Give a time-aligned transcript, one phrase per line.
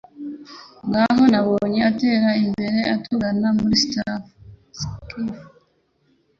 [0.87, 4.23] Ngaho nabonye atera imbere atugana muri skiff